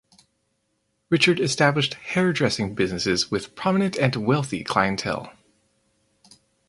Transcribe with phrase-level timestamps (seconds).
[1.11, 5.31] Richard established hairdressing businesses with prominent and wealthy clientele.